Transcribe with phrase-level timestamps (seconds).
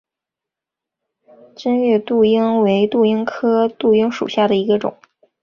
[1.55, 4.97] 滇越杜英为杜英科杜英属下的一个种。